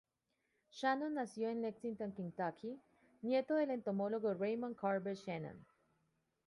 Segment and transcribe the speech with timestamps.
[0.71, 2.81] Shannon nació en Lexington, Kentucky,
[3.21, 5.63] nieto del entomólogo Raymond Corbett Shannon.